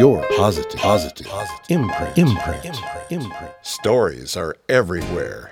[0.00, 3.52] your positive, positive, positive imprint, imprint, imprint, imprint.
[3.60, 5.50] Stories are everywhere.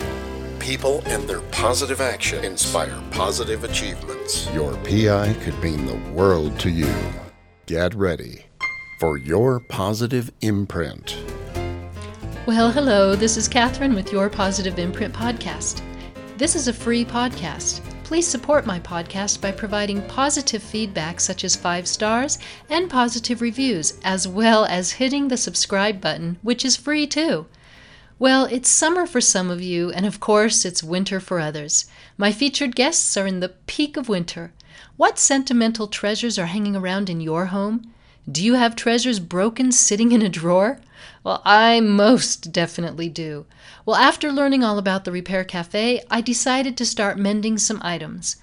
[0.58, 4.50] People and their positive action inspire positive achievements.
[4.54, 6.94] Your PI could mean the world to you.
[7.66, 8.46] Get ready
[9.00, 11.22] for your positive imprint.
[12.46, 15.82] Well, hello, this is Catherine with Your Positive Imprint podcast.
[16.38, 17.82] This is a free podcast.
[18.08, 22.38] Please support my podcast by providing positive feedback, such as five stars
[22.70, 27.44] and positive reviews, as well as hitting the subscribe button, which is free too.
[28.18, 31.84] Well, it's summer for some of you, and of course, it's winter for others.
[32.16, 34.54] My featured guests are in the peak of winter.
[34.96, 37.92] What sentimental treasures are hanging around in your home?
[38.26, 40.80] Do you have treasures broken sitting in a drawer?
[41.28, 43.44] Well, I most definitely do.
[43.84, 48.36] Well, after learning all about the Repair Cafe, I decided to start mending some items.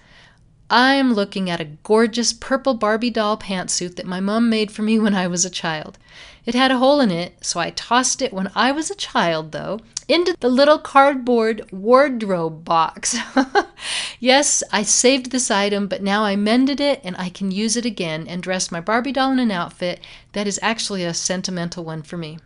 [0.69, 4.83] I am looking at a gorgeous purple Barbie doll pantsuit that my mom made for
[4.83, 5.97] me when I was a child.
[6.45, 9.51] It had a hole in it, so I tossed it when I was a child,
[9.51, 13.17] though, into the little cardboard wardrobe box.
[14.19, 17.85] yes, I saved this item, but now I mended it and I can use it
[17.87, 20.01] again and dress my Barbie doll in an outfit
[20.33, 22.37] that is actually a sentimental one for me.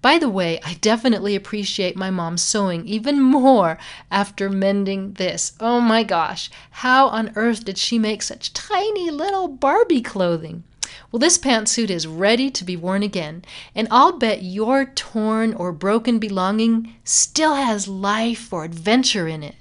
[0.00, 3.78] By the way, I definitely appreciate my mom sewing even more
[4.10, 5.52] after mending this.
[5.60, 10.64] Oh my gosh, how on earth did she make such tiny little Barbie clothing?
[11.10, 15.70] Well, this pantsuit is ready to be worn again, and I'll bet your torn or
[15.70, 19.54] broken belonging still has life or adventure in it.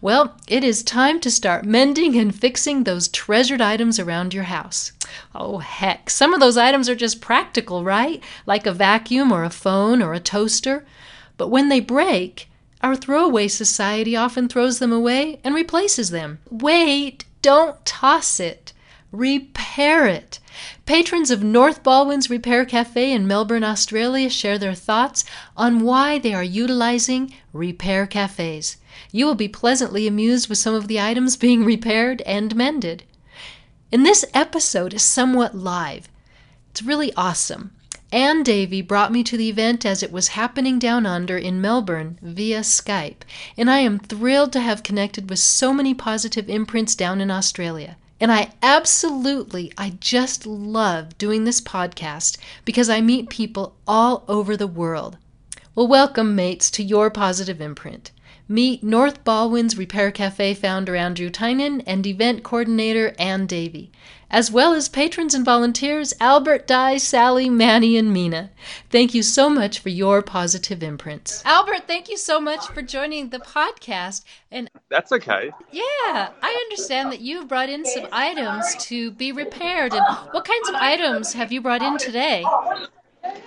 [0.00, 4.92] Well, it is time to start mending and fixing those treasured items around your house.
[5.34, 8.22] Oh, heck, some of those items are just practical, right?
[8.46, 10.84] Like a vacuum or a phone or a toaster.
[11.36, 12.48] But when they break,
[12.82, 16.38] our throwaway society often throws them away and replaces them.
[16.50, 18.72] Wait, don't toss it.
[19.12, 20.40] Repair it.
[20.84, 25.24] Patrons of North Balwyn's Repair Cafe in Melbourne, Australia share their thoughts
[25.56, 28.76] on why they are utilizing repair cafes.
[29.12, 33.04] You will be pleasantly amused with some of the items being repaired and mended.
[33.92, 36.08] And this episode is somewhat live.
[36.70, 37.72] It's really awesome.
[38.12, 42.18] Anne Davy brought me to the event as it was happening down under in Melbourne
[42.22, 43.22] via Skype,
[43.56, 47.96] and I am thrilled to have connected with so many positive imprints down in Australia.
[48.20, 54.56] And I absolutely, I just love doing this podcast because I meet people all over
[54.56, 55.18] the world.
[55.74, 58.12] Well, welcome, mates, to your positive imprint.
[58.48, 63.90] Meet North Balwyn's Repair Cafe founder Andrew Tynan and event coordinator Ann Davy,
[64.30, 68.50] as well as patrons and volunteers Albert, Di, Sally, Manny, and Mina.
[68.88, 71.42] Thank you so much for your positive imprints.
[71.44, 74.22] Albert, thank you so much for joining the podcast.
[74.52, 75.50] And that's okay.
[75.72, 75.82] Yeah,
[76.40, 79.92] I understand that you've brought in some items to be repaired.
[79.92, 82.44] And what kinds of items have you brought in today?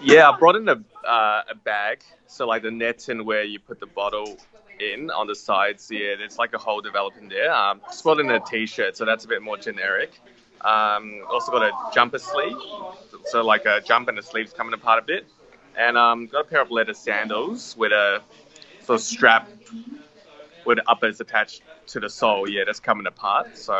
[0.02, 0.76] Yeah, I brought in a,
[1.08, 2.04] uh, a bag.
[2.28, 4.38] So, like the net and where you put the bottle
[4.80, 5.90] in on the sides.
[5.92, 7.52] Yeah, there's like a hole developing there.
[7.54, 10.20] Um, spot in a t-shirt, so that's a bit more generic.
[10.62, 12.58] Um, also got a jumper sleeve,
[13.26, 15.26] so like a jumper and the sleeves coming apart a bit,
[15.78, 18.22] and um, got a pair of leather sandals with a
[18.84, 19.50] sort of strap
[20.66, 22.48] with uppers attached to the sole.
[22.50, 23.58] Yeah, that's coming apart.
[23.58, 23.74] So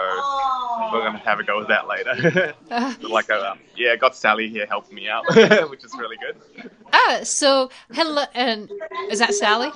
[0.92, 2.56] we're gonna have a go with that later.
[3.02, 5.24] like a um, yeah, got Sally here helping me out,
[5.70, 6.72] which is really good.
[6.94, 8.72] Ah, so hello, and
[9.12, 9.72] is that Sally?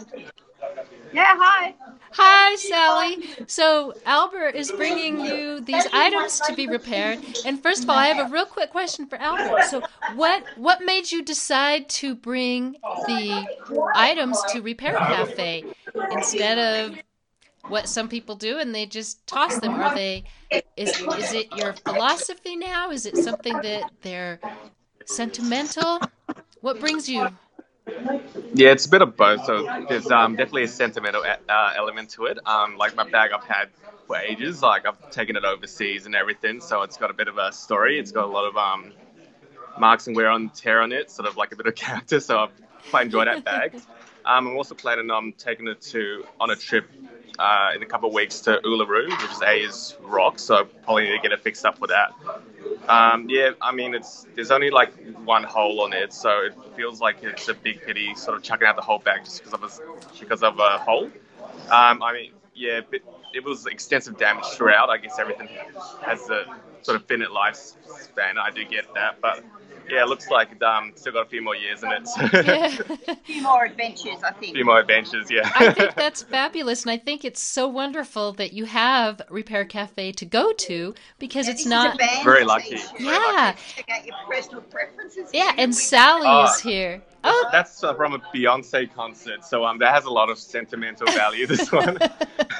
[1.13, 1.75] Yeah, hi.
[2.13, 3.23] Hi, Sally.
[3.47, 7.19] So Albert is bringing you these items to be repaired.
[7.45, 9.63] And first of all, I have a real quick question for Albert.
[9.65, 9.81] So,
[10.15, 12.73] what what made you decide to bring
[13.07, 13.47] the
[13.95, 15.63] items to Repair Cafe
[16.11, 16.97] instead of
[17.67, 19.73] what some people do and they just toss them?
[19.75, 20.23] Are they
[20.77, 22.91] is is it your philosophy now?
[22.91, 24.39] Is it something that they're
[25.05, 25.99] sentimental?
[26.61, 27.27] What brings you
[28.53, 29.45] yeah, it's a bit of both.
[29.45, 32.39] So there's um, definitely a sentimental uh, element to it.
[32.45, 33.69] Um, like my bag I've had
[34.07, 34.61] for ages.
[34.61, 37.99] Like I've taken it overseas and everything, so it's got a bit of a story.
[37.99, 38.93] It's got a lot of um,
[39.77, 42.19] marks and wear on tear on it, sort of like a bit of character.
[42.19, 42.51] So I've
[42.89, 43.75] quite enjoyed that bag.
[44.25, 46.89] Um, I'm also planning on taking it to on a trip
[47.39, 50.39] uh, in a couple of weeks to Uluru, which is Ayers Rock.
[50.39, 52.11] So probably need to get it fixed up for that.
[52.87, 54.93] Um, yeah, I mean, it's there's only like
[55.23, 58.67] one hole on it, so it feels like it's a big pity sort of chucking
[58.67, 61.09] out the whole bag just because of a, because of a hole.
[61.69, 63.01] Um, I mean, yeah, but
[63.33, 64.89] it was extensive damage throughout.
[64.89, 65.47] I guess everything
[66.01, 66.45] has a
[66.81, 68.37] sort of finite lifespan.
[68.37, 69.43] I do get that, but
[69.89, 72.07] yeah, it looks like um, still got a few more years in it.
[72.07, 72.21] So.
[72.43, 72.77] Yeah.
[73.07, 74.51] A few more adventures, I think.
[74.51, 75.49] a few more adventures, yeah.
[75.55, 80.11] I think that's fabulous, and I think it's so wonderful that you have Repair Cafe
[80.13, 81.87] to go to because Yeah, it's not.
[81.89, 82.77] is a band Very lucky.
[82.99, 83.55] Yeah.
[83.75, 85.29] Check out your personal preferences.
[85.33, 86.43] Yeah, and We- Sally Oh.
[86.45, 87.01] is here.
[87.25, 91.07] Oh, That's uh, from a Beyonce concert, so um, that has a lot of sentimental
[91.07, 91.47] value.
[91.47, 91.97] This one.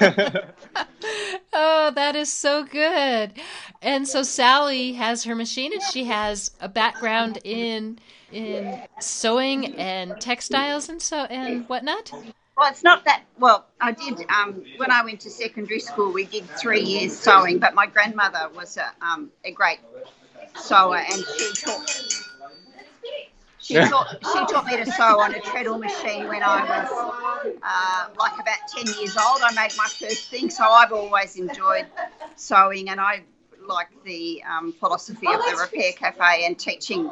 [1.52, 3.32] oh, that is so good.
[3.82, 7.98] And so Sally has her machine, and she has a background in
[8.32, 12.12] in sewing and textiles and so and whatnot.
[12.56, 13.24] Well, it's not that.
[13.38, 16.12] Well, I did um, when I went to secondary school.
[16.12, 19.80] We did three years sewing, but my grandmother was a, um, a great
[20.56, 22.23] sewer, and she taught.
[23.64, 28.08] She taught, she taught me to sew on a treadle machine when I was uh,
[28.18, 29.40] like about 10 years old.
[29.42, 31.86] I made my first thing, so I've always enjoyed
[32.36, 33.22] sewing and I
[33.66, 37.10] like the um, philosophy of the Repair Cafe and teaching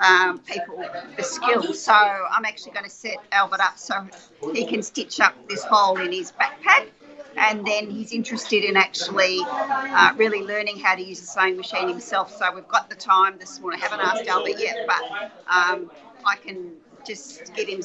[0.00, 0.84] um, people
[1.16, 1.80] the skills.
[1.80, 4.04] So I'm actually going to set Albert up so
[4.52, 6.88] he can stitch up this hole in his backpack.
[7.36, 11.88] And then he's interested in actually uh, really learning how to use a sewing machine
[11.88, 12.36] himself.
[12.36, 13.80] So we've got the time this morning.
[13.82, 15.90] I haven't asked Albert yet, but um,
[16.24, 16.72] I can
[17.06, 17.82] just get him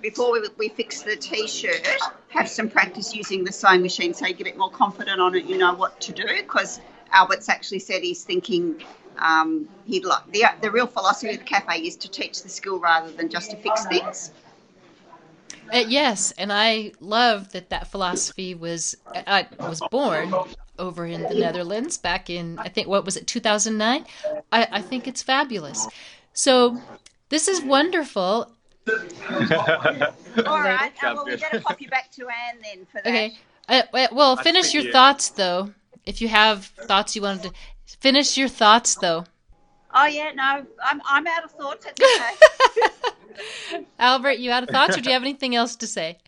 [0.00, 1.86] before we, we fix the t-shirt.
[2.28, 5.34] Have some practice using the sewing machine, so you get a bit more confident on
[5.34, 5.44] it.
[5.44, 6.80] You know what to do because
[7.12, 8.82] Albert's actually said he's thinking
[9.18, 12.78] um, he'd like the the real philosophy of the cafe is to teach the skill
[12.78, 14.30] rather than just to fix things.
[15.72, 18.94] Uh, yes, and I love that that philosophy was
[19.26, 20.34] uh, was born
[20.78, 24.04] over in the Netherlands back in I think what was it 2009.
[24.52, 25.88] I, I think it's fabulous.
[26.34, 26.78] So
[27.30, 28.52] this is wonderful.
[28.88, 28.98] All
[30.60, 33.06] right, uh, Sounds well, we're going to pop you back to Anne then for that.
[33.06, 33.38] Okay.
[33.68, 35.72] Uh, uh, well, finish your thoughts though.
[36.04, 39.24] If you have thoughts you wanted to finish your thoughts though.
[39.94, 41.86] Oh yeah, no, I'm I'm out of thoughts.
[41.86, 43.08] It's okay.
[43.98, 46.18] Albert, you out of thoughts, or do you have anything else to say?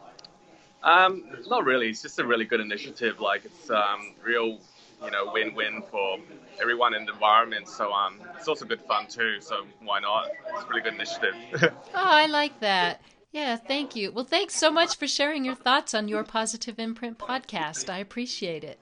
[0.82, 1.88] Um, not really.
[1.88, 3.20] It's just a really good initiative.
[3.20, 4.58] Like it's um, real,
[5.02, 6.18] you know, win-win for
[6.60, 7.68] everyone in the environment.
[7.68, 9.40] So um, it's also good fun too.
[9.40, 10.28] So why not?
[10.54, 11.34] It's a really good initiative.
[11.96, 13.00] Oh, I like that.
[13.32, 14.12] Yeah, thank you.
[14.12, 17.88] Well, thanks so much for sharing your thoughts on your Positive Imprint podcast.
[17.88, 18.78] I appreciate it.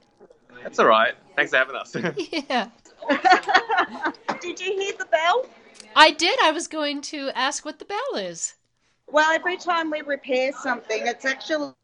[0.62, 1.14] That's all right.
[1.36, 1.94] Thanks for having us.
[2.32, 2.68] Yeah.
[4.40, 5.46] Did you hear the bell?
[5.94, 6.38] I did.
[6.42, 8.54] I was going to ask what the bell is.
[9.10, 11.74] Well, every time we repair something, it's actually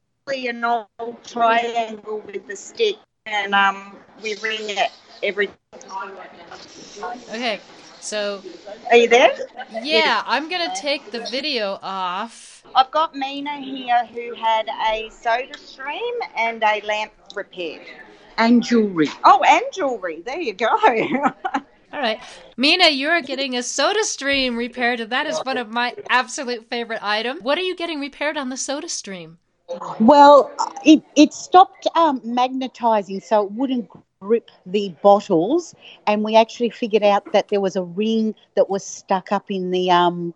[0.46, 2.96] an old triangle with the stick,
[3.26, 4.90] and um, we ring it
[5.22, 5.48] every.
[5.80, 6.12] Time.
[7.28, 7.60] Okay.
[8.00, 8.42] So,
[8.90, 9.36] Are you there?
[9.82, 12.62] yeah, I'm going to take the video off.
[12.74, 17.86] I've got Mina here who had a soda stream and a lamp repaired.
[18.36, 19.08] and jewelry.
[19.24, 20.22] Oh, and jewelry.
[20.22, 20.68] There you go.
[21.92, 22.20] All right.
[22.56, 27.02] Mina, you're getting a soda stream repaired, and that is one of my absolute favorite
[27.02, 27.42] items.
[27.42, 29.38] What are you getting repaired on the soda stream?
[30.00, 30.50] Well,
[30.84, 33.88] it, it stopped um, magnetizing so it wouldn't
[34.20, 35.74] grip the bottles,
[36.06, 39.70] and we actually figured out that there was a ring that was stuck up in
[39.70, 40.34] the um,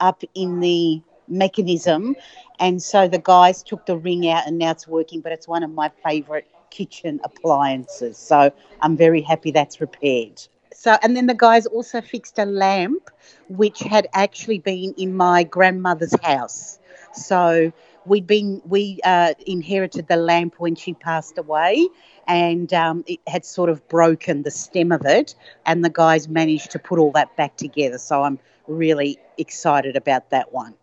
[0.00, 2.16] up in the mechanism,
[2.60, 5.20] and so the guys took the ring out, and now it's working.
[5.20, 10.42] But it's one of my favorite kitchen appliances, so I'm very happy that's repaired.
[10.74, 13.10] So, and then the guys also fixed a lamp,
[13.48, 16.78] which had actually been in my grandmother's house.
[17.12, 17.72] So
[18.04, 21.88] we'd been we uh, inherited the lamp when she passed away,
[22.26, 25.34] and um, it had sort of broken the stem of it,
[25.64, 27.98] and the guys managed to put all that back together.
[27.98, 30.74] So I'm really excited about that one.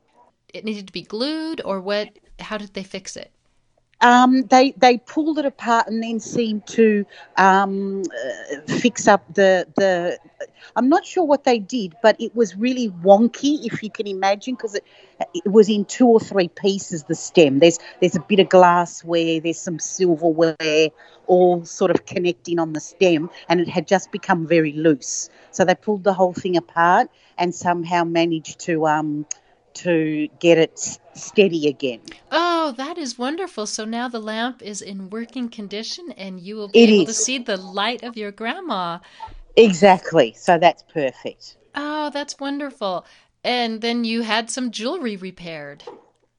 [0.53, 2.09] It needed to be glued, or what?
[2.39, 3.31] How did they fix it?
[4.01, 7.05] Um, they they pulled it apart and then seemed to
[7.37, 10.17] um, uh, fix up the the.
[10.75, 14.55] I'm not sure what they did, but it was really wonky, if you can imagine,
[14.55, 14.83] because it
[15.33, 17.03] it was in two or three pieces.
[17.03, 20.89] The stem there's there's a bit of glassware, there's some silverware,
[21.27, 25.29] all sort of connecting on the stem, and it had just become very loose.
[25.51, 29.25] So they pulled the whole thing apart and somehow managed to um
[29.75, 30.79] to get it
[31.13, 32.01] steady again.
[32.31, 33.65] Oh, that is wonderful.
[33.65, 37.13] So now the lamp is in working condition, and you will be It able to
[37.13, 38.99] see the light of your grandma.
[39.55, 40.33] Exactly.
[40.33, 41.57] So that's perfect.
[41.75, 43.05] Oh, that's wonderful.
[43.43, 45.83] And then you had some jewelry repaired.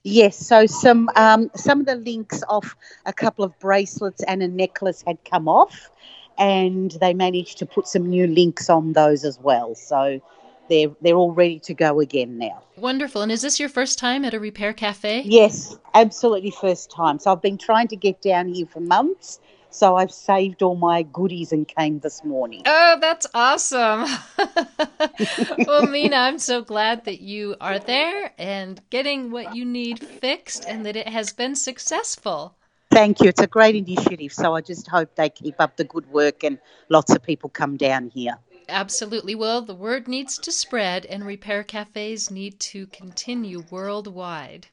[0.04, 0.36] Yes.
[0.36, 5.02] So some um, some of the links off a couple of bracelets and a necklace
[5.06, 5.90] had come off,
[6.38, 9.74] and they managed to put some new links on those as well.
[9.74, 10.20] So
[10.68, 12.62] they're they're all ready to go again now.
[12.76, 13.22] Wonderful.
[13.22, 15.22] And is this your first time at a repair cafe?
[15.24, 17.18] Yes, absolutely first time.
[17.18, 19.40] So I've been trying to get down here for months.
[19.70, 22.62] So I've saved all my goodies and came this morning.
[22.66, 24.04] Oh, that's awesome.
[25.66, 30.66] well, Mina, I'm so glad that you are there and getting what you need fixed
[30.68, 32.54] and that it has been successful.
[32.90, 33.30] Thank you.
[33.30, 34.34] It's a great initiative.
[34.34, 36.58] So I just hope they keep up the good work and
[36.90, 38.36] lots of people come down here.
[38.68, 39.34] Absolutely.
[39.34, 44.68] Well, the word needs to spread and repair cafes need to continue worldwide.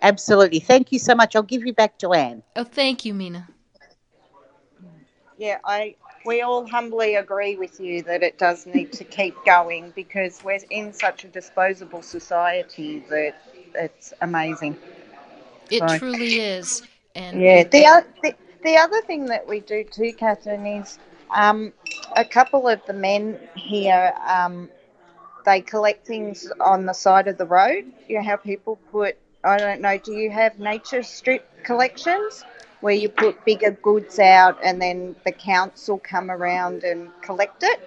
[0.00, 0.60] Absolutely.
[0.60, 1.34] Thank you so much.
[1.34, 2.42] I'll give you back to Anne.
[2.56, 3.48] Oh, thank you, Mina.
[5.36, 5.94] Yeah, I
[6.24, 10.58] we all humbly agree with you that it does need to keep going because we're
[10.70, 13.34] in such a disposable society that
[13.74, 14.76] it's amazing.
[15.70, 16.82] It So- truly is.
[17.14, 18.34] And Yeah, the, the
[18.64, 20.98] the other thing that we do too, Catherine, is
[21.30, 21.72] um,
[22.16, 24.14] a couple of the men here.
[24.26, 24.68] Um,
[25.44, 27.84] they collect things on the side of the road.
[28.08, 29.16] You know how people put.
[29.44, 29.98] I don't know.
[29.98, 32.44] Do you have nature strip collections
[32.80, 37.80] where you put bigger goods out and then the council come around and collect it?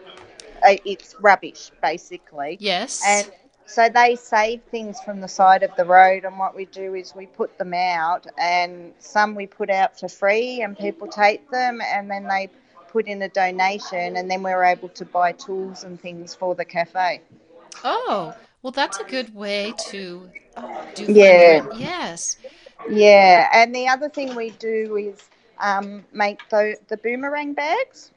[0.65, 2.57] Uh, It's rubbish, basically.
[2.59, 3.03] yes.
[3.05, 3.31] And
[3.65, 7.15] so they save things from the side of the road, and what we do is
[7.15, 11.81] we put them out, and some we put out for free, and people take them,
[11.81, 12.49] and then they
[12.91, 16.65] put in a donation, and then we're able to buy tools and things for the
[16.65, 17.21] cafe.
[17.83, 20.29] oh, well, that's a good way to
[20.95, 21.65] do Yeah.
[21.75, 22.38] Yes.
[22.89, 25.29] Yeah, and the other thing we do is
[25.60, 28.12] um, make the, the boomerang bags.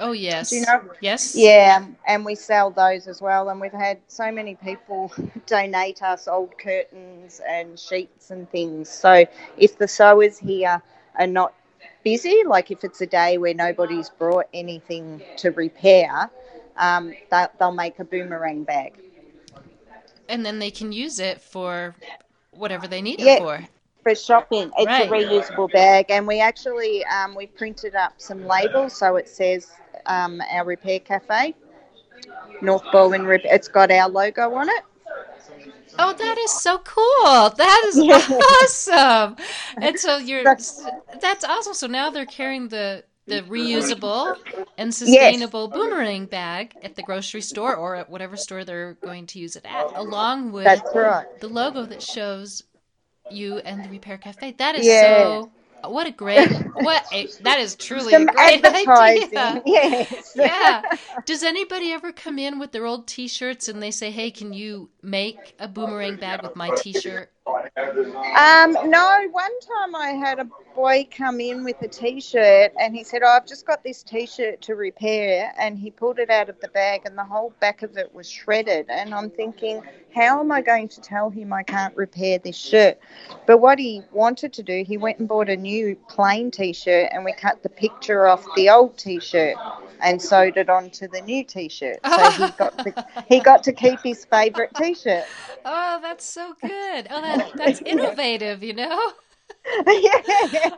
[0.00, 0.50] Oh, yes.
[0.50, 1.34] Do you know- Yes.
[1.36, 3.50] Yeah, and we sell those as well.
[3.50, 5.12] And we've had so many people
[5.46, 8.88] donate us old curtains and sheets and things.
[8.88, 10.82] So if the sewers here
[11.18, 11.52] are not
[12.04, 16.30] busy, like if it's a day where nobody's brought anything to repair,
[16.76, 18.94] um, they, they'll make a boomerang bag.
[20.28, 21.96] And then they can use it for
[22.52, 23.36] whatever they need Yeah.
[23.36, 23.68] it for.
[24.02, 25.00] For shopping, it's Right.
[25.00, 29.70] a reusable bag, and we actually um, we printed up some labels so it says
[30.06, 31.54] um, our repair cafe,
[32.62, 33.54] North Balwyn Repair.
[33.54, 34.82] It's got our logo on it.
[36.02, 37.50] Oh, that is so cool.
[37.56, 39.36] That is awesome.
[39.76, 40.84] And so you're That's-
[41.20, 41.74] that's awesome.
[41.74, 44.36] So now they're carrying the the reusable
[44.76, 49.38] and sustainable boomerang bag at the grocery store or at whatever store they're going to
[49.38, 51.26] use it at, along with That's right.
[51.40, 52.64] the logo that shows
[53.30, 54.52] you and the Repair Cafe.
[54.58, 55.18] That is Yeah.
[55.22, 55.50] so
[55.86, 59.62] what a great what a that is truly Some a great idea.
[59.66, 60.32] Yes.
[60.36, 60.82] Yeah.
[61.26, 64.90] Does anybody ever come in with their old T-shirts and they say, "Hey, can you
[65.02, 67.30] make a boomerang bag with my T-shirt?"
[68.36, 73.04] Um, no, one time I had a boy come in with a t-shirt and he
[73.04, 76.60] said, oh, I've just got this t-shirt to repair and he pulled it out of
[76.60, 79.82] the bag and the whole back of it was shredded and I'm thinking,
[80.14, 82.98] how am I going to tell him I can't repair this shirt?
[83.46, 87.24] But what he wanted to do, he went and bought a new plain t-shirt and
[87.24, 89.56] we cut the picture off the old t-shirt
[90.00, 91.98] and sewed it onto the new t-shirt.
[92.04, 95.24] So he got to, he got to keep his favourite t-shirt.
[95.64, 97.06] Oh, that's so good.
[97.10, 99.12] Oh, that that's innovative, you know.
[99.86, 100.20] Yeah.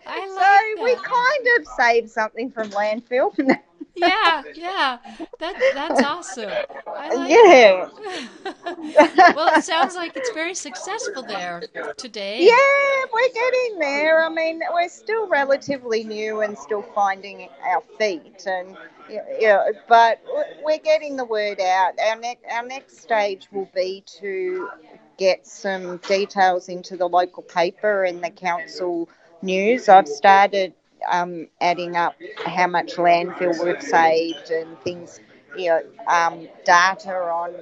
[0.07, 3.33] I so like we kind of saved something from landfill.
[3.95, 4.99] Yeah, yeah.
[5.39, 6.51] That that's awesome.
[6.87, 7.89] I like yeah.
[8.45, 9.35] that.
[9.37, 11.63] well, it sounds like it's very successful there
[11.99, 12.43] today.
[12.43, 14.25] Yeah, we're getting there.
[14.25, 18.77] I mean, we're still relatively new and still finding our feet, and
[19.39, 20.21] yeah, but
[20.65, 21.93] we're getting the word out.
[22.01, 24.69] Our next our next stage will be to
[25.19, 29.09] get some details into the local paper and the council
[29.43, 29.89] news.
[29.89, 30.75] I've started
[31.11, 32.15] um, adding up
[32.47, 35.21] how much landfill we've saved and things,
[35.57, 37.55] you know, um, data on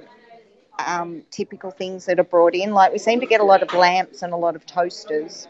[0.85, 2.73] um, typical things that are brought in.
[2.73, 5.47] Like we seem to get a lot of lamps and a lot of toasters,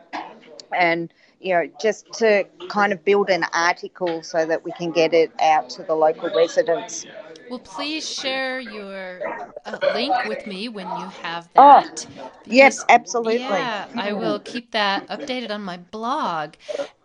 [0.75, 5.13] and you know, just to kind of build an article so that we can get
[5.13, 7.05] it out to the local residents.
[7.51, 9.23] Well, please share your
[9.65, 12.07] uh, link with me when you have Oh, that.
[12.47, 13.39] Yes, absolutely.
[13.39, 16.55] Yeah, I will keep that updated on my blog.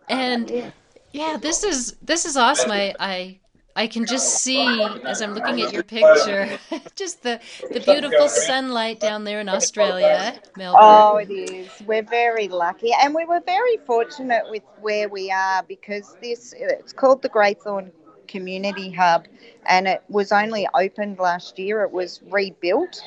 [0.09, 0.73] And
[1.13, 2.71] yeah, this is this is awesome.
[2.71, 3.39] I I,
[3.75, 6.49] I can just see as I'm looking at your picture,
[6.95, 7.41] just the
[7.73, 10.81] the beautiful sunlight down there in Australia, Melbourne.
[10.81, 11.69] Oh, it is.
[11.85, 16.93] We're very lucky, and we were very fortunate with where we are because this it's
[16.93, 17.91] called the Greythorn
[18.27, 19.27] Community Hub,
[19.67, 21.83] and it was only opened last year.
[21.83, 23.01] It was rebuilt,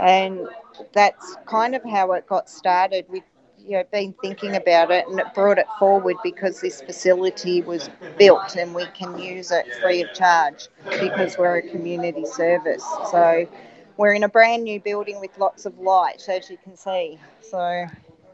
[0.00, 0.48] and
[0.92, 3.06] that's kind of how it got started.
[3.08, 3.22] We've
[3.58, 7.90] you know been thinking about it, and it brought it forward because this facility was
[8.18, 10.68] built, and we can use it free of charge
[11.00, 12.84] because we're a community service.
[13.10, 13.46] So.
[13.96, 17.18] We're in a brand new building with lots of light, as you can see.
[17.42, 17.86] So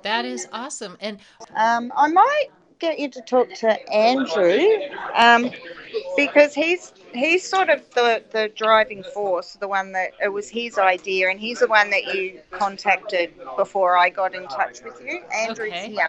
[0.03, 0.97] That is awesome.
[1.01, 1.19] And
[1.55, 2.49] um, I might
[2.81, 4.61] get you to talk to Andrew
[5.15, 5.51] um,
[6.17, 10.79] because he's he's sort of the, the driving force, the one that it was his
[10.79, 15.23] idea, and he's the one that you contacted before I got in touch with you.
[15.35, 15.91] Andrew's Okay.
[15.91, 16.09] here.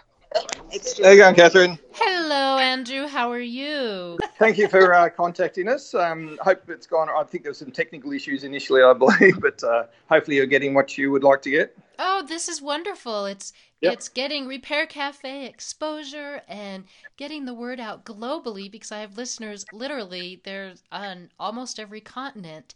[0.70, 1.78] It's just, There you go, Catherine.
[1.92, 3.06] Hello, Andrew.
[3.06, 4.18] How are you?
[4.38, 5.94] Thank you for uh, contacting us.
[5.94, 7.08] Um, hope it's gone.
[7.10, 10.72] I think there were some technical issues initially, I believe, but uh, hopefully you're getting
[10.72, 11.76] what you would like to get.
[11.98, 13.26] Oh, this is wonderful.
[13.26, 13.52] It's
[13.82, 13.94] Yep.
[13.94, 16.84] it's getting Repair Cafe exposure and
[17.16, 22.74] getting the word out globally because I have listeners literally they're on almost every continent.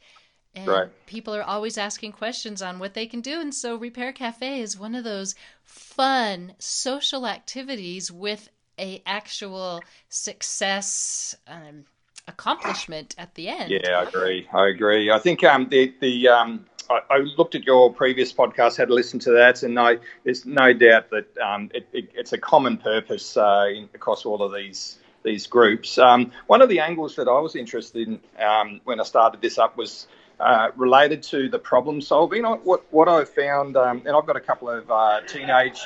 [0.54, 0.88] And Right.
[1.06, 3.40] people are always asking questions on what they can do.
[3.40, 8.48] And so Repair Cafe is one of those fun social activities with
[8.78, 11.84] a actual success um,
[12.26, 13.70] accomplishment at the end.
[13.70, 14.48] Yeah, I agree.
[14.52, 15.10] I agree.
[15.10, 18.94] I think um, the the um, I, I looked at your previous podcast, had a
[18.94, 22.78] listen to that, and I, there's no doubt that um, it, it, it's a common
[22.78, 25.98] purpose uh, in, across all of these these groups.
[25.98, 29.58] Um, one of the angles that I was interested in um, when I started this
[29.58, 30.06] up was
[30.38, 32.44] uh, related to the problem solving.
[32.44, 35.80] I, what what I found, um, and I've got a couple of uh, teenage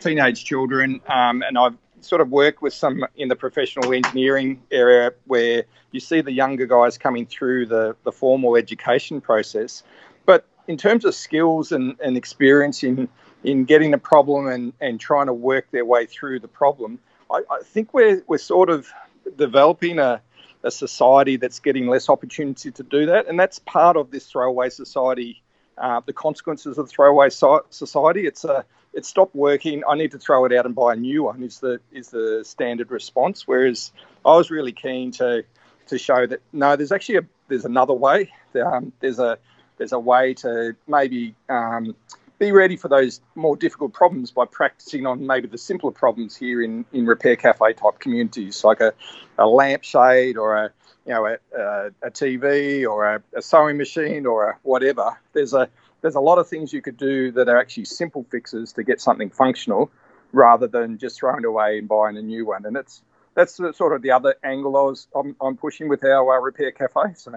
[0.00, 5.12] teenage children, um, and I've sort of worked with some in the professional engineering area
[5.26, 9.82] where you see the younger guys coming through the, the formal education process.
[10.26, 13.08] But in terms of skills and, and experience in,
[13.42, 16.98] in getting a problem and, and trying to work their way through the problem,
[17.30, 18.88] I, I think we're, we're sort of
[19.36, 20.20] developing a,
[20.62, 23.28] a society that's getting less opportunity to do that.
[23.28, 25.42] And that's part of this throwaway society,
[25.78, 28.26] uh, the consequences of the throwaway so- society.
[28.26, 29.82] It's a it stopped working.
[29.88, 31.42] I need to throw it out and buy a new one.
[31.42, 33.46] Is the is the standard response?
[33.46, 33.92] Whereas
[34.24, 35.44] I was really keen to
[35.86, 38.32] to show that no, there's actually a there's another way.
[38.54, 39.38] Um, there's a
[39.80, 41.96] there's a way to maybe um,
[42.38, 46.62] be ready for those more difficult problems by practicing on maybe the simpler problems here
[46.62, 48.92] in, in repair cafe type communities, like a,
[49.38, 50.70] a lampshade or a
[51.06, 55.18] you know a, a, a TV or a, a sewing machine or whatever.
[55.32, 55.70] There's a
[56.02, 59.00] there's a lot of things you could do that are actually simple fixes to get
[59.00, 59.90] something functional,
[60.32, 62.66] rather than just throwing it away and buying a new one.
[62.66, 63.00] And it's
[63.32, 66.70] that's sort of the other angle I was I'm, I'm pushing with our uh, repair
[66.70, 67.14] cafe.
[67.14, 67.32] So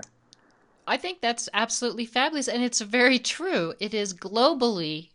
[0.87, 3.73] I think that's absolutely fabulous, and it's very true.
[3.79, 5.09] It is globally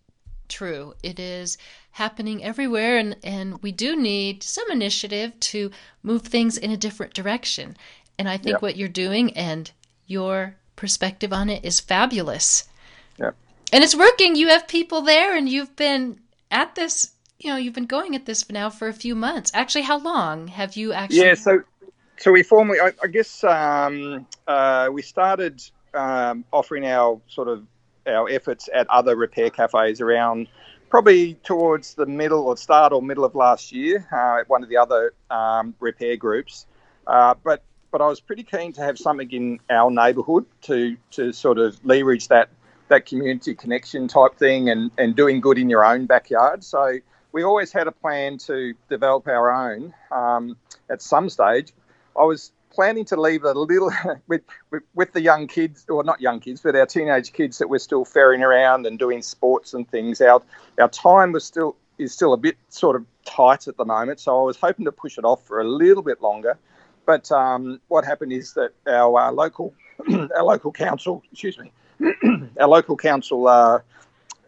[0.49, 0.95] true.
[1.03, 1.59] It is
[1.93, 5.71] happening everywhere, and, and we do need some initiative to
[6.03, 7.77] move things in a different direction.
[8.19, 8.63] And I think Yep.
[8.63, 9.71] what you're doing and
[10.07, 12.65] your perspective on it is fabulous.
[13.19, 13.35] Yep.
[13.73, 14.37] And it's working.
[14.37, 17.13] You have people there, and you've been at this.
[17.39, 19.51] You know, you've been going at this now for a few months.
[19.55, 21.21] Actually, how long have you actually?
[21.21, 21.63] Yeah, so
[22.19, 25.63] so we formally, I, I guess, um, uh, we started
[25.95, 27.67] um, offering our sort of
[28.07, 30.49] our efforts at other repair cafes around
[30.89, 34.69] probably towards the middle or start or middle of last year uh, at one of
[34.69, 36.67] the other um, repair groups.
[37.07, 41.33] Uh, but but I was pretty keen to have something in our neighbourhood to to
[41.33, 42.49] sort of leverage that
[42.89, 46.65] that community connection type thing and, and doing good in your own backyard.
[46.65, 46.99] So
[47.33, 50.57] we always had a plan to develop our own um,
[50.91, 51.73] at some stage.
[52.19, 53.91] I was planning to leave a little
[54.29, 54.43] with,
[54.95, 58.05] with the young kids, or not young kids, but our teenage kids that were still
[58.05, 60.21] ferrying around and doing sports and things.
[60.21, 60.43] Our
[60.81, 64.41] our time was still is still a bit sort of tight at the moment, so
[64.41, 66.57] I was hoping to push it off for a little bit longer.
[67.07, 69.75] But um, what happened is that our uh, local
[70.37, 71.73] our local council, excuse me,
[72.61, 73.81] our local council uh,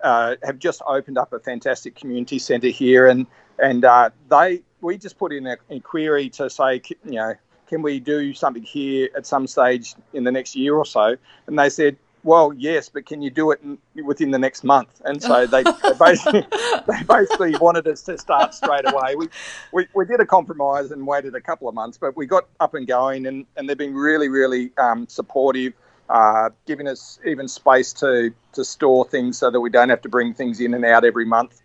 [0.02, 3.26] uh, have just opened up a fantastic community centre here, and
[3.58, 7.34] and uh, they we just put in an inquiry to say, you know,
[7.70, 11.16] can we do something here at some stage in the next year or so?
[11.46, 15.00] And they said, well, yes, but can you do it in, within the next month?
[15.04, 16.46] And so they, they basically
[16.86, 19.14] they basically wanted us to start straight away.
[19.14, 19.28] We,
[19.72, 22.74] we we did a compromise and waited a couple of months, but we got up
[22.74, 25.72] and going, and, and they've been really really um, supportive,
[26.10, 30.08] uh, giving us even space to to store things so that we don't have to
[30.08, 31.62] bring things in and out every month.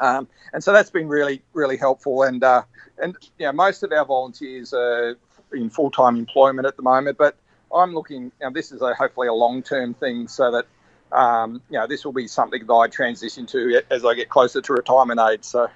[0.00, 2.22] Um, and so that's been really, really helpful.
[2.22, 2.62] And uh,
[2.98, 5.16] and you know, most of our volunteers are
[5.52, 7.36] in full time employment at the moment, but
[7.74, 8.24] I'm looking.
[8.24, 11.86] You know, this is a, hopefully a long term thing, so that um, you know
[11.86, 15.44] this will be something that I transition to as I get closer to retirement age.
[15.44, 15.68] So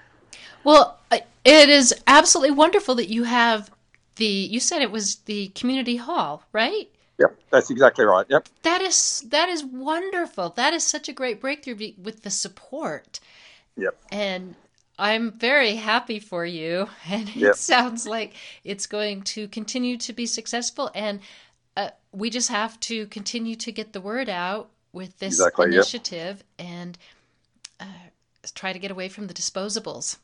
[0.64, 3.70] Well, it is absolutely wonderful that you have
[4.16, 4.26] the.
[4.26, 6.88] You said it was the community hall, right?
[7.18, 8.26] yep, that's exactly right.
[8.28, 8.48] Yep.
[8.62, 10.50] That is that is wonderful.
[10.50, 13.20] That is such a great breakthrough with the support,
[13.78, 13.96] Yep.
[14.12, 14.54] and
[14.98, 16.88] I'm very happy for you.
[17.10, 17.54] And it Yep.
[17.56, 20.90] sounds like it's going to continue to be successful.
[20.94, 21.20] And
[21.76, 25.74] uh, we just have to continue to get the word out with this Exactly, yep.
[25.74, 26.98] initiative and
[27.80, 27.84] uh,
[28.54, 30.18] try to get away from the disposables.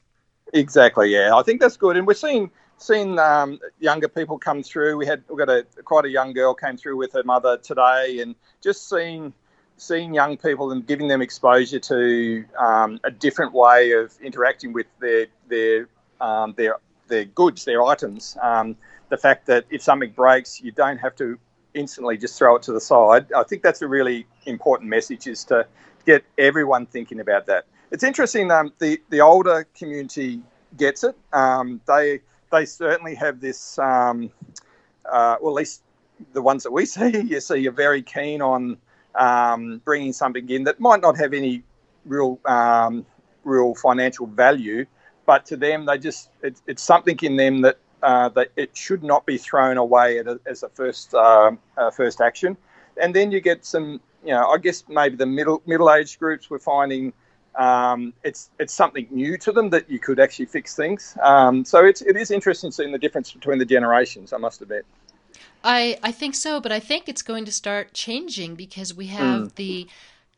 [0.53, 1.11] Exactly.
[1.13, 4.97] Yeah, I think that's good, and we're seeing seeing um, younger people come through.
[4.97, 8.21] We had we got a quite a young girl came through with her mother today,
[8.21, 9.33] and just seeing
[9.77, 14.87] seeing young people and giving them exposure to um, a different way of interacting with
[15.01, 15.89] their their
[16.21, 16.77] um, their
[17.09, 18.37] their goods, their items.
[18.43, 18.77] Um,
[19.09, 21.39] the fact that if something breaks, you don't have to
[21.75, 23.33] instantly just throw it to the side.
[23.33, 25.67] I think that's a really important message is to
[26.07, 27.67] get everyone thinking about that.
[27.91, 28.51] It's interesting.
[28.51, 30.41] Um, the the older community
[30.77, 31.17] gets it.
[31.33, 33.79] Um, they they certainly have this.
[33.79, 34.31] Um,
[35.05, 35.83] uh, well, at least
[36.33, 38.79] the ones that we see, you see, you're very keen on
[39.15, 41.63] um, bringing something in that might not have any
[42.05, 43.07] real um,
[43.45, 44.87] real financial value,
[45.27, 49.03] but to them, they just it, it's something in them that uh, that it should
[49.03, 51.53] not be thrown away a, as a first uh,
[51.93, 52.57] first action.
[53.01, 56.51] And then you get some, you know, I guess maybe the middle middle age groups
[56.51, 57.13] we're finding
[57.57, 61.17] um, it's it's something new to them that you could actually fix things.
[61.23, 64.33] Um, so it's it is interesting seeing the difference between the generations.
[64.33, 64.85] I must admit.
[65.65, 69.43] I I think so, but I think it's going to start changing because we have
[69.43, 69.55] mm.
[69.55, 69.89] the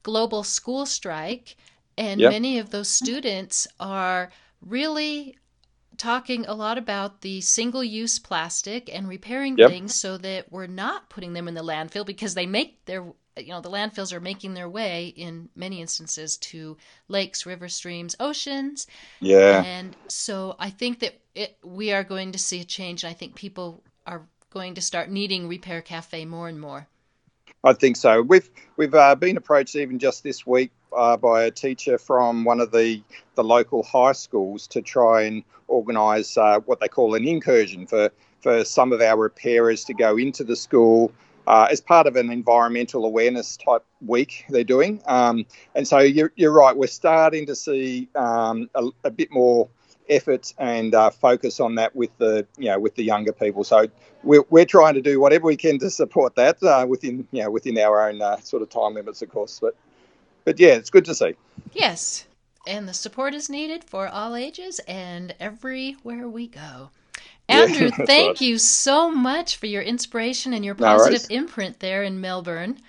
[0.03, 1.57] global school strike,
[1.99, 2.31] and yep.
[2.31, 5.37] many of those students are really
[5.97, 9.71] talking a lot about the single use plastic and repairing yep.
[9.71, 13.03] things so that we're not putting them in the landfill because they make their
[13.37, 16.77] you know the landfills are making their way in many instances to
[17.09, 18.87] lakes rivers streams oceans
[19.21, 23.11] yeah and so i think that it, we are going to see a change and
[23.11, 23.83] i think people
[24.57, 26.87] going to start needing repair cafe more and more
[27.63, 31.51] i think so we've we've uh, been approached even just this week uh, by a
[31.51, 33.03] teacher from one of the
[33.35, 38.11] the local high schools to try and organise uh, what they call an incursion for
[38.41, 41.13] for some of our repairers to go into the school
[41.47, 45.03] uh, as part of an environmental awareness type week they're doing.
[45.07, 49.69] Um, and so you're, you're, right, we're starting to see um, a, a, bit more
[50.09, 53.65] effort and uh, focus on that with the you know with the younger people.
[53.65, 53.87] So
[54.23, 57.51] we're, we're trying to do whatever we can to support that uh, within you know
[57.51, 59.59] within our own uh, sort of time limits, of course.
[59.61, 59.77] But
[60.45, 61.35] but yeah, it's good to see.
[61.73, 62.27] Yes,
[62.67, 66.91] and the support is needed for all ages and everywhere we go.
[67.49, 68.41] Andrew, yeah, thank right.
[68.41, 72.81] you so much for your inspiration and your positive no imprint there in Melbourne.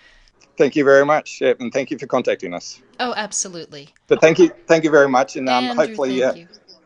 [0.58, 2.82] Thank you very much, and thank you for contacting us.
[3.00, 3.90] Oh, absolutely.
[4.08, 6.34] But thank you, thank you very much, and um, Andrew, hopefully, uh,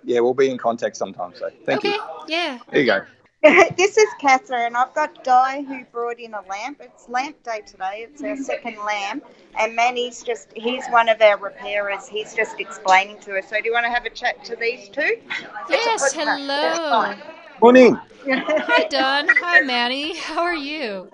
[0.03, 1.33] yeah, we'll be in contact sometime.
[1.35, 2.01] So thank okay, you.
[2.27, 2.59] Yeah.
[2.71, 3.01] There you go.
[3.75, 4.75] this is Catherine.
[4.75, 6.79] I've got Di who brought in a lamp.
[6.79, 8.05] It's lamp day today.
[8.07, 9.25] It's our second lamp.
[9.57, 12.07] And Manny's just, he's one of our repairers.
[12.07, 13.49] He's just explaining to us.
[13.49, 15.17] So do you want to have a chat to these two?
[15.69, 17.15] Yes, hello.
[17.61, 17.97] Morning.
[18.27, 19.27] Hi, Don.
[19.27, 20.15] Hi, Manny.
[20.17, 21.09] How are you?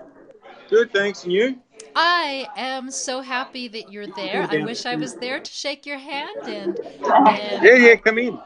[0.68, 1.24] Good, thanks.
[1.24, 1.58] And you?
[1.96, 4.46] I am so happy that you're there.
[4.50, 6.78] I wish I was there to shake your hand and.
[6.78, 7.64] and...
[7.64, 8.38] Yeah, yeah, come in.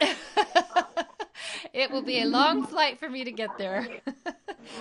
[1.72, 3.86] it will be a long flight for me to get there.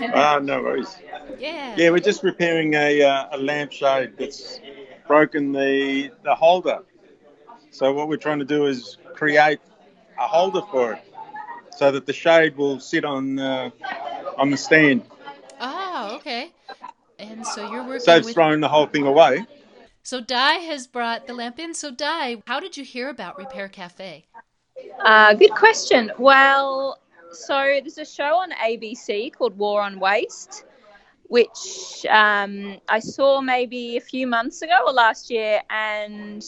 [0.02, 0.98] Ah, no worries.
[1.40, 1.76] Yeah.
[1.78, 4.60] Yeah, we're just repairing a uh, a lampshade that's
[5.08, 6.80] broken the the holder.
[7.72, 9.60] So what we're trying to do is create
[10.20, 11.02] a holder for it,
[11.76, 13.72] so that the shade will sit on uh,
[14.38, 15.04] on the stand.
[15.60, 16.52] Oh, okay.
[17.20, 18.00] And so you're working.
[18.02, 18.34] So with...
[18.34, 19.46] thrown the whole thing away.
[20.04, 21.74] So Di has brought the lamp in.
[21.74, 24.26] So Di, how did you hear about Repair Cafe?
[25.04, 26.12] Uh, good question.
[26.18, 26.98] Well,
[27.34, 30.64] so there's a show on ABC called War on Waste,
[31.28, 36.44] which um, I saw maybe a few months ago or last year, and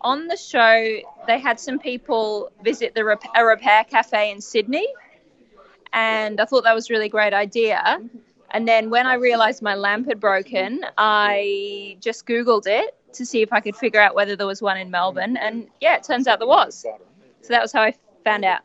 [0.00, 4.88] on the show they had some people visit the rep- a repair cafe in Sydney,
[5.92, 8.00] and I thought that was a really great idea.
[8.50, 13.42] And then when I realized my lamp had broken, I just Googled it to see
[13.42, 16.26] if I could figure out whether there was one in Melbourne, and yeah, it turns
[16.26, 16.84] out there was.
[17.42, 18.60] So that was how I found out.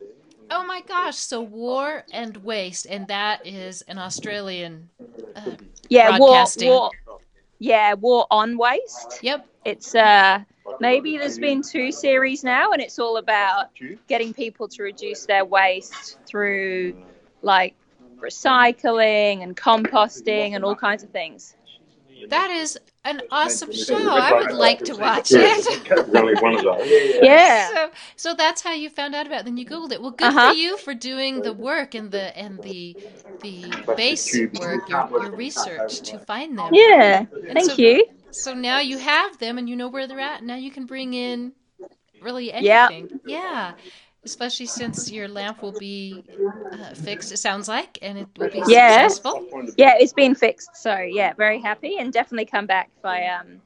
[0.50, 1.16] Oh my gosh!
[1.16, 4.88] So war and waste, and that is an Australian.
[5.34, 5.56] Uh,
[5.88, 6.90] yeah, war, war.
[7.58, 9.18] Yeah, war on waste.
[9.22, 9.46] Yep.
[9.64, 10.40] It's uh
[10.80, 13.70] maybe there's been two series now, and it's all about
[14.08, 16.94] getting people to reduce their waste through
[17.42, 17.74] like
[18.20, 21.54] recycling and composting and all kinds of things.
[22.28, 23.96] That is an awesome show.
[23.96, 27.22] I would like to watch it.
[27.22, 27.68] yeah.
[27.70, 29.44] So, so that's how you found out about it.
[29.44, 30.00] Then you googled it.
[30.00, 30.52] Well, good uh-huh.
[30.52, 32.96] for you for doing the work and the and the
[33.42, 36.70] the base work, your, your research to find them.
[36.72, 37.26] Yeah.
[37.48, 38.06] And Thank so, you.
[38.30, 40.42] So now you have them and you know where they're at.
[40.42, 41.52] Now you can bring in
[42.20, 43.20] really anything.
[43.24, 43.72] Yeah.
[43.72, 43.72] Yeah
[44.26, 46.24] especially since your lamp will be
[46.72, 47.32] uh, fixed.
[47.32, 49.08] It sounds like, and it will be yeah.
[49.08, 49.46] successful.
[49.78, 50.76] Yeah, it's been fixed.
[50.76, 53.62] So yeah, very happy, and definitely come back if I um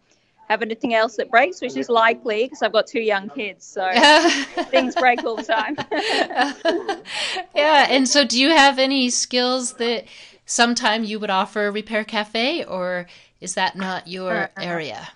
[0.49, 3.91] have anything else that breaks, which is likely because I've got two young kids, so
[4.71, 5.77] things break all the time.
[7.55, 10.05] yeah, and so do you have any skills that
[10.47, 13.07] sometime you would offer a repair cafe, or
[13.41, 15.09] is that not your area?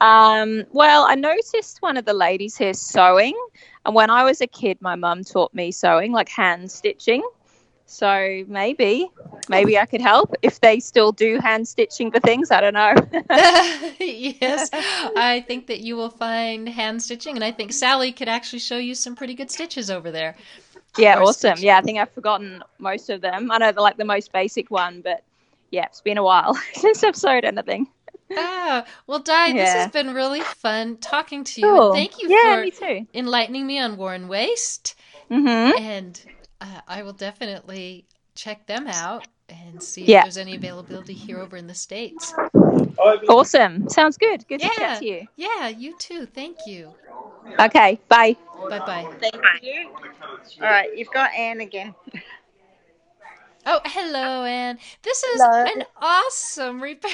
[0.00, 3.36] Um, well, I noticed one of the ladies here sewing,
[3.84, 7.22] and when I was a kid, my mum taught me sewing, like hand stitching.
[7.86, 9.08] So maybe,
[9.48, 12.50] maybe I could help if they still do hand stitching for things.
[12.50, 12.94] I don't know.
[14.00, 18.58] yes, I think that you will find hand stitching, and I think Sally could actually
[18.58, 20.36] show you some pretty good stitches over there.
[20.98, 21.52] Yeah, awesome.
[21.52, 21.68] Stitching.
[21.68, 23.50] Yeah, I think I've forgotten most of them.
[23.52, 25.22] I know the like the most basic one, but
[25.70, 27.86] yeah, it's been a while since I've sewed anything.
[28.36, 29.52] Ah, well, Di, yeah.
[29.54, 31.66] this has been really fun talking to you.
[31.66, 31.92] Cool.
[31.92, 33.06] thank you yeah, for me too.
[33.14, 34.94] enlightening me on War and Waste.
[35.30, 35.78] Mm-hmm.
[35.82, 36.20] And
[36.60, 40.18] uh, I will definitely check them out and see Yeah.
[40.18, 42.32] if there's any availability here over in the States.
[43.28, 43.88] Awesome.
[43.88, 44.46] Sounds good.
[44.48, 44.72] Good to Yeah.
[44.72, 45.26] chat to you.
[45.36, 46.26] Yeah, you too.
[46.26, 46.94] Thank you.
[47.60, 48.36] Okay, bye.
[48.68, 49.08] Bye bye.
[49.20, 49.90] Thank you.
[50.60, 51.94] All right, you've got Anne again.
[53.66, 54.78] Oh, hello, Anne.
[55.02, 55.64] This is Hello.
[55.64, 57.10] an awesome repair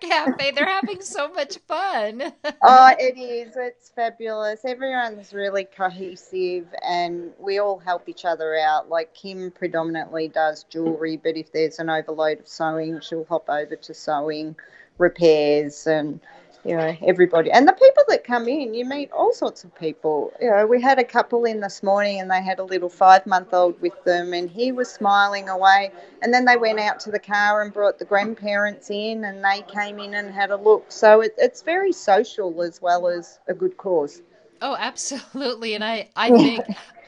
[0.00, 0.50] cafe.
[0.50, 2.32] They're having so much fun.
[2.62, 3.54] oh, it is.
[3.56, 4.64] It's fabulous.
[4.64, 8.88] Everyone's really cohesive and we all help each other out.
[8.88, 13.76] Like Kim predominantly does jewelry, but if there's an overload of sewing, she'll hop over
[13.76, 14.56] to sewing,
[14.98, 16.20] repairs, and
[16.64, 17.50] you know everybody.
[17.50, 20.32] And the people that come in, you meet all sorts of people.
[20.40, 23.80] You know, we had a couple in this morning, and they had a little five-month-old
[23.80, 25.90] with them, and he was smiling away.
[26.22, 29.62] And then they went out to the car and brought the grandparents in, and they
[29.72, 30.90] came in and had a look.
[30.90, 34.22] So it, it's very social as well as a good cause.
[34.62, 35.74] Oh, absolutely.
[35.74, 36.64] And I, I think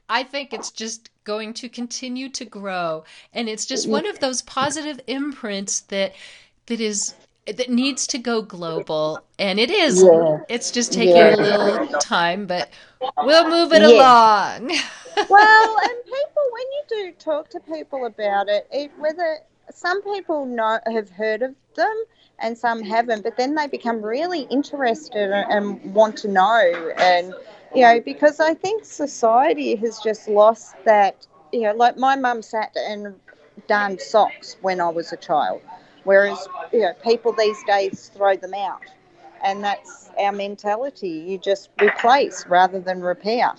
[0.08, 3.04] I think it's just going to continue to grow.
[3.32, 6.14] And it's just one of those positive imprints that
[6.66, 7.14] that is
[7.46, 9.22] that needs to go global.
[9.38, 10.02] And it is.
[10.02, 10.38] Yeah.
[10.48, 11.34] It's just taking Yeah.
[11.34, 12.70] a little time, but
[13.18, 13.88] we'll move it Yeah.
[13.88, 14.70] along.
[15.28, 19.38] well, and people, when you do talk to people about it, it whether
[19.70, 22.04] some people know have heard of them
[22.38, 25.50] and some haven't, but then they become really interested and,
[25.82, 27.34] and want to know, and
[27.74, 31.26] you know, because I think society has just lost that.
[31.52, 33.14] You know, like my mum sat and
[33.66, 35.60] darned socks when I was a child,
[36.04, 38.82] whereas you know, people these days throw them out.
[39.44, 41.24] And that's our mentality.
[41.26, 43.52] You just replace rather than repair.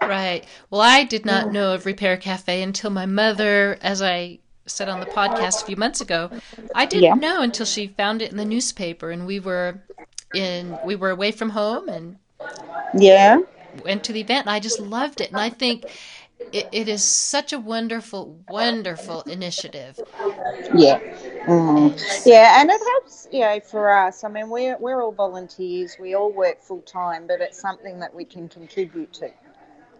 [0.00, 0.44] Right.
[0.70, 5.00] Well, I did not know of Repair Cafe until my mother, as I said on
[5.00, 6.30] the podcast a few months ago,
[6.74, 7.14] I didn't Yeah.
[7.14, 9.80] know until she found it in the newspaper, and we were
[10.34, 12.16] in we were away from home and
[12.94, 13.38] Yeah.
[13.82, 15.90] went to the event, and I just loved it, and I think.
[16.52, 20.02] It, it is such a wonderful, wonderful initiative.
[20.74, 21.00] Yeah.
[21.46, 22.26] Mm.
[22.26, 24.24] Yeah, and it helps, you know, for us.
[24.24, 28.14] I mean, we're, we're all volunteers, we all work full time, but it's something that
[28.14, 29.30] we can contribute to.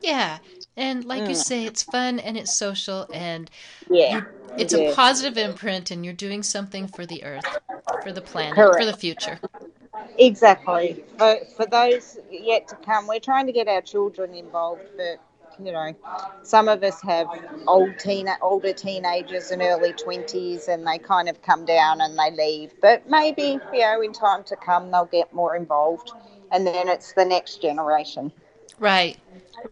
[0.00, 0.38] Yeah,
[0.76, 1.36] and like you Mm.
[1.36, 3.50] say, it's fun and it's social, and
[3.90, 4.22] Yeah.
[4.56, 4.90] it's Yeah.
[4.90, 7.58] a positive imprint, and you're doing something for the earth,
[8.02, 8.76] for the planet, Correct.
[8.76, 9.40] for the future.
[10.18, 11.04] Exactly.
[11.18, 15.20] For, for those yet to come, we're trying to get our children involved, but,
[15.58, 15.94] you know,
[16.42, 17.28] some of us have
[17.66, 22.30] old teen, older teenagers and early 20s, and they kind of come down and they
[22.30, 22.72] leave.
[22.80, 26.12] But maybe, you know, in time to come, they'll get more involved,
[26.50, 28.32] and then it's the next generation.
[28.78, 29.18] Right,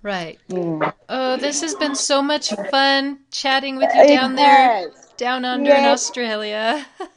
[0.03, 0.40] right.
[0.51, 0.94] Mm.
[1.09, 4.75] Oh, this has been so much fun chatting with you down there,
[5.16, 5.87] down under in Yes.
[5.87, 6.87] Australia.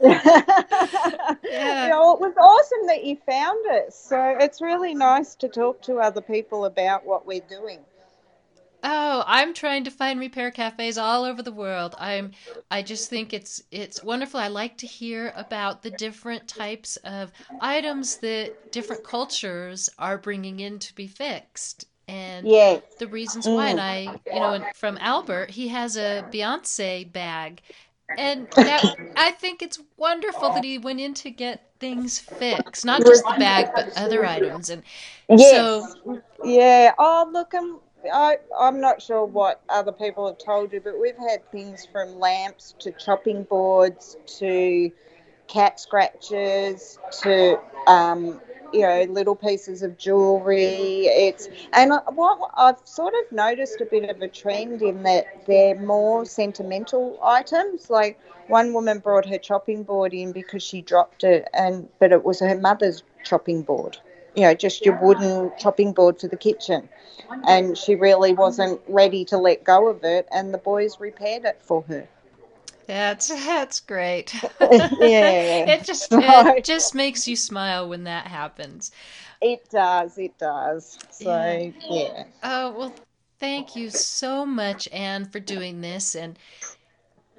[1.82, 3.96] You know, it was awesome that you found us.
[3.96, 7.80] So it's really nice to talk to other people about what we're doing.
[8.82, 11.94] Oh, I'm trying to find repair cafes all over the world.
[11.98, 12.32] I'm
[12.70, 14.40] I just think it's it's wonderful.
[14.40, 20.60] I like to hear about the different types of items that different cultures are bringing
[20.60, 22.82] in to be fixed and Yes.
[22.98, 23.70] the reasons why.
[23.70, 23.80] And.
[23.80, 27.62] I, you know, from Albert, he has a Beyonce bag.
[28.16, 33.04] And that I think it's wonderful that he went in to get things fixed, not
[33.06, 34.70] just the bag, but other items.
[34.70, 34.82] And
[35.28, 35.68] Yes.
[35.68, 35.90] so
[36.44, 36.94] Yeah.
[36.98, 37.80] Oh, look, I'm,
[38.12, 42.18] I, I'm not sure what other people have told you, but we've had things from
[42.18, 44.90] lamps to chopping boards to
[45.48, 48.40] cat scratches to, um,
[48.72, 51.06] you know, little pieces of jewelry.
[51.06, 55.78] It's and what I've sort of noticed a bit of a trend in that they're
[55.80, 57.90] more sentimental items.
[57.90, 62.24] Like one woman brought her chopping board in because she dropped it, and but it
[62.24, 63.98] was her mother's chopping board
[64.34, 66.88] you know, just your wooden chopping board for the kitchen.
[67.46, 71.60] And she really wasn't ready to let go of it, and the boys repaired it
[71.62, 72.08] for her.
[72.86, 74.34] That's that's great.
[74.98, 75.66] Yeah.
[75.66, 78.90] it just it just makes you smile when that happens.
[79.40, 80.98] It does, it does.
[81.10, 81.88] So, Yeah.
[81.88, 82.24] yeah.
[82.42, 82.94] Oh, well,
[83.38, 86.14] thank you so much, Anne, for doing this.
[86.14, 86.38] And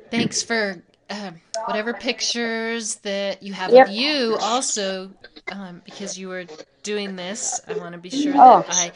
[0.10, 3.88] thanks for um, whatever pictures that you have Yep.
[3.88, 5.14] of you also,
[5.52, 6.46] um, because you were
[6.84, 7.62] doing this.
[7.68, 8.66] I want to be sure Oh.
[8.68, 8.92] that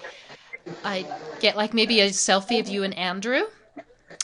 [0.84, 1.06] I, I
[1.40, 3.44] get like maybe a selfie of you and Andrew.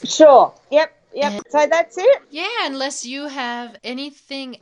[0.04, 0.54] Sure.
[0.72, 1.44] Yep, yep.
[1.50, 2.22] So that's it?
[2.32, 4.58] Yeah, unless you have anything.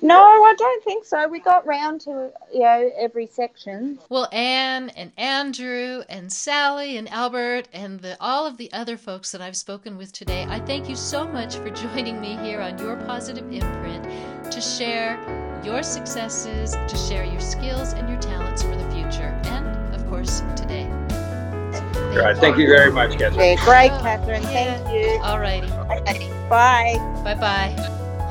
[0.00, 1.28] No, I don't think so.
[1.28, 3.98] We got round to, you know, every section.
[4.08, 9.30] Well, Anne and Andrew and Sally and Albert and the, all of the other folks
[9.32, 12.78] that I've spoken with today, I thank you so much for joining me here on
[12.78, 15.16] Your Positive Imprint to share
[15.68, 20.40] your successes, to share your skills and your talents for the future, and of course,
[20.56, 20.88] today.
[22.14, 22.38] Great.
[22.38, 23.38] Thank you very much, Catherine.
[23.38, 24.42] Oh, yeah, great, Catherine.
[24.44, 25.18] Thank you.
[25.20, 25.68] Alrighty.
[26.48, 26.96] Bye.
[27.22, 27.74] Bye bye.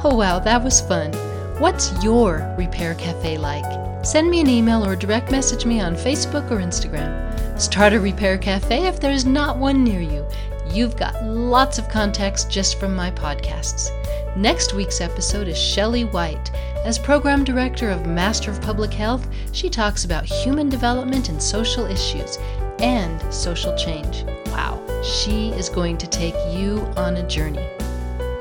[0.04, 1.14] Oh, wow, that was fun.
[1.60, 3.66] What's your repair cafe like?
[4.04, 7.62] Send me an email or direct message me on Facebook or Instagram.
[7.62, 10.26] Start a repair cafe if there is not one near you.
[10.72, 13.90] You've got lots of contacts just from my podcasts.
[14.36, 16.52] Next week's episode is Shelley White.
[16.84, 21.86] As program director of Master of Public Health, she talks about human development and social
[21.86, 22.38] issues
[22.80, 24.24] and social change.
[24.48, 27.68] Wow, she is going to take you on a journey.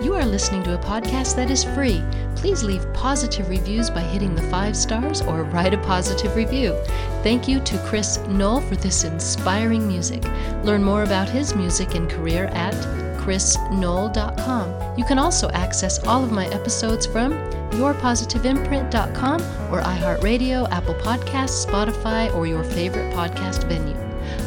[0.03, 2.05] You are listening to a podcast that is free.
[2.35, 6.77] Please leave positive reviews by hitting the five stars or write a positive review.
[7.23, 10.23] Thank you to Chris Knoll for this inspiring music.
[10.65, 12.75] Learn more about his music and career at
[13.17, 14.99] chrisknoll.com.
[14.99, 17.33] You can also access all of my episodes from
[17.73, 19.41] yourpositiveimprint.com
[19.73, 23.97] or iHeartRadio, Apple Podcasts, Spotify, or your favorite podcast venue.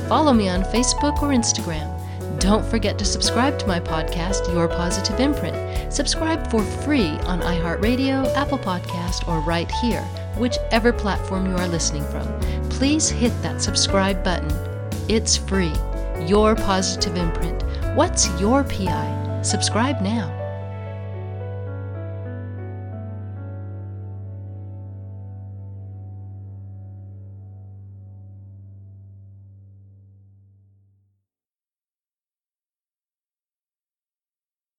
[0.07, 1.98] Follow me on Facebook or Instagram.
[2.39, 5.91] Don't forget to subscribe to my podcast, Your Positive Imprint.
[5.91, 10.01] Subscribe for free on iHeartRadio, Apple Podcast, or right here,
[10.37, 12.39] whichever platform you are listening from.
[12.69, 14.49] Please hit that subscribe button.
[15.09, 15.73] It's free.
[16.25, 17.61] Your Positive Imprint.
[17.93, 19.41] What's your PI?
[19.43, 20.38] Subscribe now.